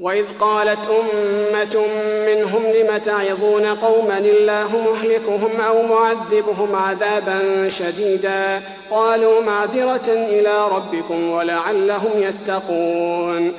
وإذ 0.00 0.24
قالت 0.40 0.88
أمة 0.88 1.82
منهم 2.26 2.62
لم 2.66 2.96
تعظون 2.96 3.66
قوما 3.66 4.18
الله 4.18 4.76
مهلكهم 4.90 5.60
أو 5.60 5.82
معذبهم 5.82 6.76
عذابا 6.76 7.68
شديدا؟ 7.68 8.62
قالوا 8.90 9.40
معذرة 9.40 10.08
إلى 10.08 10.68
ربكم 10.68 11.30
ولعلهم 11.30 12.10
يتقون. 12.16 13.52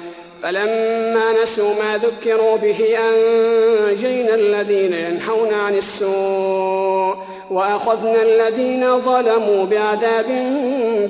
فلما 0.43 1.43
نسوا 1.43 1.73
ما 1.73 1.97
ذكروا 1.97 2.57
به 2.57 2.97
أنجينا 2.97 4.35
الذين 4.35 4.93
ينهون 4.93 5.53
عن 5.53 5.75
السوء 5.77 7.17
وأخذنا 7.51 8.21
الذين 8.21 9.01
ظلموا 9.01 9.65
بعذاب 9.65 10.25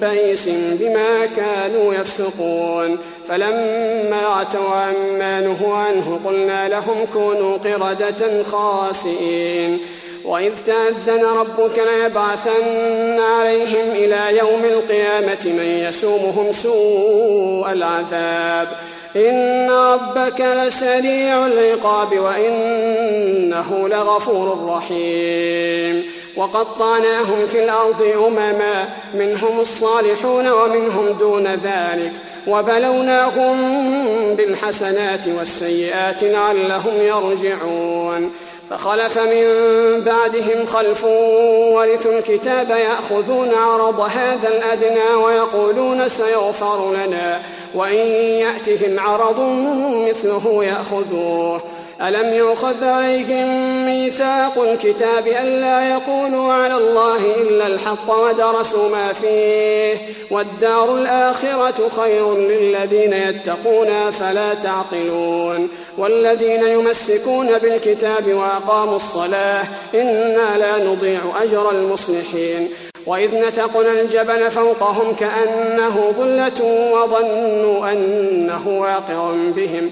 بئيس 0.01 0.49
بما 0.49 1.25
كانوا 1.25 1.93
يفسقون. 1.93 2.97
فلما 3.27 4.27
عتوا 4.27 4.75
عما 4.75 5.41
نهوا 5.41 5.75
عنه 5.75 6.19
قلنا 6.25 6.69
لهم 6.69 7.05
كونوا 7.13 7.57
قردة 7.57 8.43
خاسئين. 8.43 9.79
وإذ 10.25 10.51
تأذن 10.65 11.25
ربك 11.25 11.79
ليبعثن 11.79 13.19
عليهم 13.19 13.91
إلى 13.91 14.37
يوم 14.37 14.65
القيامة 14.65 15.45
من 15.45 15.85
يسومهم 15.87 16.51
سوء 16.51 17.71
العذاب. 17.71 18.67
إن 19.15 19.69
ربك 19.71 20.41
لسريع 20.41 21.45
العقاب 21.45 22.19
وإنه 22.19 23.87
لغفور 23.87 24.67
رحيم. 24.67 26.05
وقطعناهم 26.37 27.45
في 27.47 27.63
الأرض 27.63 28.01
أمما 28.27 28.89
منهم 29.13 29.59
الصالحون 29.59 30.51
ومنهم 30.51 31.11
دون 31.11 31.47
ذلك. 31.47 32.11
وبلوناهم 32.47 33.55
بالحسنات 34.35 35.27
والسيئات 35.27 36.23
لعلهم 36.23 37.01
يرجعون. 37.01 38.31
فخلف 38.69 39.19
من 39.19 39.45
بعدهم 40.01 40.65
خلف 40.65 41.03
ورثوا 41.73 42.19
الكتاب 42.19 42.69
يأخذون 42.69 43.53
عرض 43.53 43.99
هذا 43.99 44.47
الأدنى 44.47 45.15
ويقولون 45.23 46.09
سيغفر 46.09 46.93
لنا 46.93 47.41
وإن 47.75 48.07
يأتهم 48.17 48.99
عرض 48.99 49.39
مثله 50.09 50.63
يأخذوه. 50.63 51.61
ألم 52.03 52.33
يؤخذ 52.33 52.83
عليهم 52.83 53.85
ميثاق 53.85 54.59
الكتاب 54.59 55.27
ألا 55.27 55.89
يقولوا 55.89 56.53
على 56.53 56.77
الله 56.77 57.35
إلا 57.41 57.67
الحق 57.67 58.11
ودرسوا 58.11 58.89
ما 58.89 59.13
فيه 59.13 59.97
والدار 60.31 60.95
الآخرة 60.95 61.89
خير 61.89 62.37
للذين 62.37 63.13
يتقون 63.13 64.11
فلا 64.11 64.53
تعقلون 64.53 65.69
والذين 65.97 66.63
يمسكون 66.63 67.47
بالكتاب 67.57 68.33
وأقاموا 68.33 68.95
الصلاة 68.95 69.63
إنا 69.93 70.57
لا 70.57 70.83
نضيع 70.85 71.21
أجر 71.43 71.71
المصلحين 71.71 72.69
وإذ 73.05 73.47
نتقنا 73.47 73.91
الجبل 74.01 74.51
فوقهم 74.51 75.13
كأنه 75.13 76.13
ظلة 76.17 76.91
وظنوا 76.93 77.91
أنه 77.91 78.67
واقع 78.67 79.31
بهم 79.55 79.91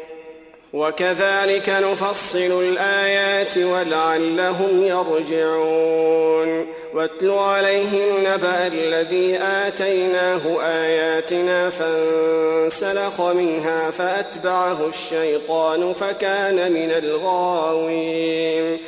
وكذلك 0.73 1.69
نفصل 1.69 2.63
الآيات 2.63 3.57
ولعلهم 3.57 4.85
يرجعون. 4.85 6.67
واتل 6.93 7.29
عليهم 7.29 8.19
نبأ 8.19 8.67
الذي 8.67 9.37
آتيناه 9.37 10.61
آياتنا 10.61 11.69
فانسلخ 11.69 13.21
منها 13.21 13.91
فأتبعه 13.91 14.87
الشيطان 14.89 15.93
فكان 15.93 16.71
من 16.71 16.91
الغاوين. 16.91 18.79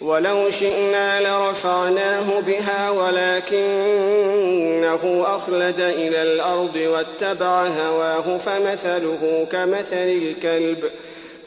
ولو 0.00 0.50
شئنا 0.50 1.20
لرفعناه 1.20 2.40
بها 2.40 2.90
ولكنه 2.90 3.64
أخلد 5.26 5.80
إلى 5.80 6.22
الأرض 6.22 6.76
واتبع 6.76 7.66
هواه 7.66 8.38
فمثله 8.38 9.46
كمثل 9.52 9.96
الكلب 9.96 10.84
ۖ. 10.84 10.88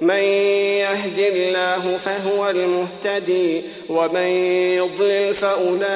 من 0.00 0.22
يهد 0.78 1.18
الله 1.18 1.96
فهو 1.96 2.50
المهتدي 2.50 3.62
ومن 3.88 4.28
يضلل 4.76 5.34
فأولئك 5.34 5.88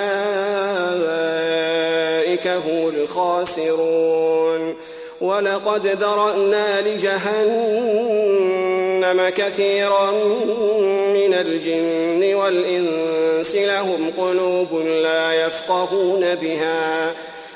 هم 2.46 2.88
الخاسرون. 2.88 4.76
ولقد 5.20 5.86
ذرأنا 5.86 6.80
لجهنم 6.80 7.18
كثيرا 9.28 10.11
من 11.14 11.34
الجن 11.34 12.34
والإنس 12.34 13.55
لهم 13.55 14.11
قلوب 14.18 14.74
لا 14.86 15.46
يفقهون 15.46 16.34
بها. 16.34 17.14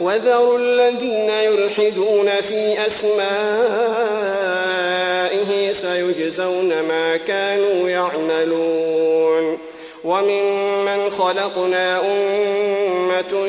وذروا 0.00 0.58
الذين 0.58 1.30
يلحدون 1.30 2.30
في 2.40 2.86
أسمائه 2.86 3.22
سيجزون 5.72 6.80
ما 6.82 7.16
كانوا 7.16 7.88
يعملون. 7.88 9.58
وممن 10.04 11.10
خلقنا 11.10 12.00
أمة 12.00 13.48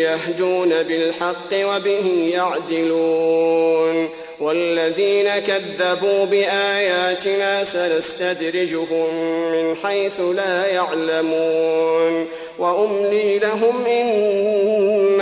يهدون 0.00 0.82
بالحق 0.82 1.52
وبه 1.52 2.30
يعدلون. 2.34 4.08
والذين 4.40 5.38
كذبوا 5.38 6.24
بآياتنا 6.24 7.64
سنستدرجهم 7.64 9.14
من 9.52 9.76
حيث 9.76 10.20
لا 10.20 10.66
يعلمون. 10.66 12.26
وأملي 12.58 13.38
لهم 13.38 13.86
إن 13.86 14.06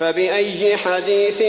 فبأي 0.00 0.76
حديث 0.76 1.42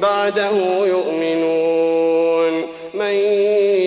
بعده 0.00 0.50
يؤمنون؟ 0.86 2.66
من 2.94 3.12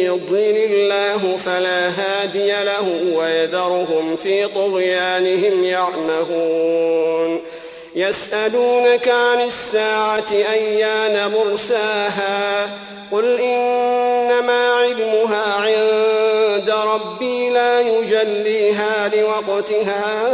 يضلل 0.06 0.58
الله 0.74 1.38
فلا 1.38 1.90
هادي 1.90 2.52
له 2.64 3.16
ويذرهم 3.16 4.16
في 4.16 4.48
طغيانهم 4.48 5.64
يعمهون. 5.64 7.42
يسألونك 7.96 9.08
عن 9.08 9.42
الساعة 9.42 10.32
أيان 10.54 11.32
مرساها؟ 11.32 12.70
قل 13.12 13.40
إنما 13.42 14.74
علمها 14.74 15.54
عند 15.54 16.70
ربي 16.70 17.50
لا 17.50 17.82
يجليها 17.82 19.12
لوقتها. 19.16 20.32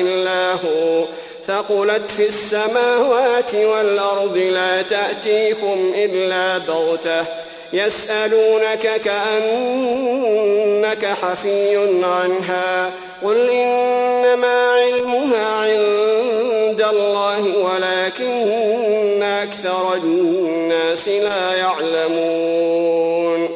إلا 0.00 0.52
هو. 0.52 1.04
ثقلت 1.44 2.10
في 2.10 2.26
السماوات 2.26 3.54
والأرض 3.54 4.36
لا 4.36 4.82
تأتيكم 4.82 5.92
إلا 5.96 6.58
بغتة. 6.58 7.24
يسألونك 7.72 9.00
كأنك 9.04 11.06
حفي 11.06 11.76
عنها. 12.04 12.92
قل 13.22 13.50
إنما 13.50 14.70
علمها 14.70 15.46
عند 15.46 16.82
الله 16.90 17.58
ولكن 17.58 19.22
أكثر 19.22 19.94
الناس 19.94 21.08
لا 21.08 21.56
يعلمون. 21.56 23.55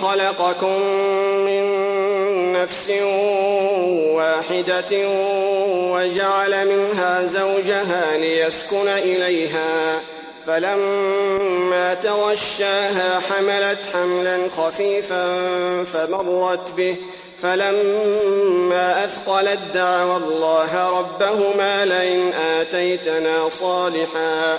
خلقكم 0.00 0.82
من 1.44 1.62
نفس 2.52 2.90
واحدة 4.14 5.08
وجعل 5.92 6.68
منها 6.68 7.26
زوجها 7.26 8.16
ليسكن 8.16 8.88
إليها 8.88 10.00
فلما 10.46 11.94
توشاها 11.94 13.20
حملت 13.20 13.78
حملا 13.94 14.38
خفيفا 14.56 15.24
فمرت 15.84 16.72
به 16.76 16.96
فلما 17.42 19.04
أثقلت 19.04 19.58
دعوا 19.74 20.16
الله 20.16 20.98
ربهما 20.98 21.84
لئن 21.84 22.32
آتيتنا 22.32 23.48
صالحا 23.48 24.58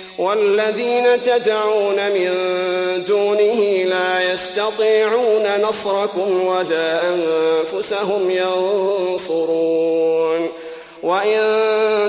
والذين 0.21 1.23
تدعون 1.25 1.95
من 1.95 2.29
دونه 3.05 3.83
لا 3.83 4.33
يستطيعون 4.33 5.61
نصركم 5.61 6.45
ولا 6.45 7.01
أنفسهم 7.13 8.31
ينصرون. 8.31 10.49
وإن 11.03 11.41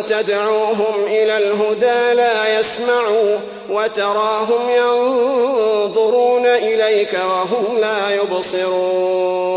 تدعوهم 0.09 0.95
إلى 1.07 1.39
الهدى 1.39 2.15
لا 2.15 2.61
يسمعوا 2.61 3.39
وتراهم 3.71 4.71
ينظرون 4.77 6.47
إليك 6.47 7.15
وهم 7.15 7.79
لا 7.81 8.15
يبصرون. 8.15 9.53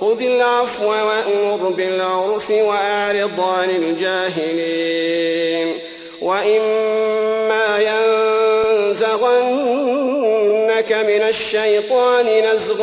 خذ 0.00 0.22
العفو 0.22 0.88
وأمر 0.88 1.68
بالعرف 1.68 2.50
وأعرض 2.50 3.40
عن 3.40 3.70
الجاهلين. 3.70 5.80
وإما 6.24 7.78
ينزغنك 8.88 9.32
من 10.92 11.22
الشيطان 11.28 12.26
نزغ 12.26 12.80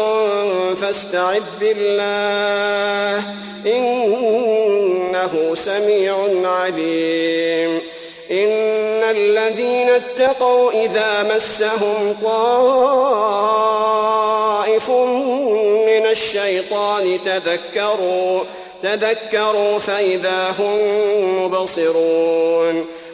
فاستعذ 0.75 1.43
بالله 1.59 3.23
إنه 3.65 5.55
سميع 5.55 6.15
عليم. 6.43 7.81
إن 8.31 9.03
الذين 9.03 9.89
اتقوا 9.89 10.71
إذا 10.71 11.35
مسهم 11.35 12.15
طائف 12.23 12.81
من 15.87 16.05
الشيطان 16.05 17.19
تذكروا 17.25 18.43
تذكروا 18.83 19.79
فإذا 19.79 20.55
هم 20.59 20.79
مبصرون. 21.43 22.85